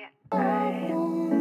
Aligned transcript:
I, 0.00 0.36
I... 0.36 1.39